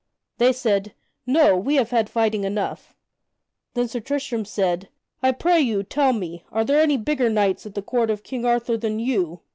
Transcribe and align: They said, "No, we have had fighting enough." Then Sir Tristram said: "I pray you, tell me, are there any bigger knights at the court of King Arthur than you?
They 0.39 0.51
said, 0.51 0.95
"No, 1.27 1.55
we 1.55 1.75
have 1.75 1.91
had 1.91 2.09
fighting 2.09 2.43
enough." 2.43 2.95
Then 3.75 3.87
Sir 3.87 3.99
Tristram 3.99 4.45
said: 4.45 4.89
"I 5.21 5.31
pray 5.31 5.59
you, 5.61 5.83
tell 5.83 6.11
me, 6.11 6.43
are 6.51 6.65
there 6.65 6.81
any 6.81 6.97
bigger 6.97 7.29
knights 7.29 7.67
at 7.67 7.75
the 7.75 7.83
court 7.83 8.09
of 8.09 8.23
King 8.23 8.43
Arthur 8.43 8.77
than 8.77 8.97
you? 8.97 9.41